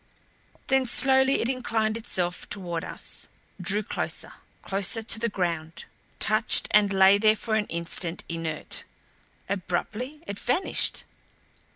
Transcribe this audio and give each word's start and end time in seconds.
Then 0.65 0.87
slowly 0.87 1.41
it 1.41 1.47
inclined 1.47 1.95
itself 1.95 2.49
toward 2.49 2.83
us; 2.83 3.29
drew 3.61 3.83
closer, 3.83 4.33
closer 4.63 5.03
to 5.03 5.19
the 5.19 5.29
ground; 5.29 5.85
touched 6.19 6.67
and 6.71 6.91
lay 6.91 7.19
there 7.19 7.35
for 7.35 7.53
an 7.53 7.65
instant 7.67 8.23
inert. 8.27 8.83
Abruptly 9.47 10.23
it 10.25 10.39
vanished. 10.39 11.03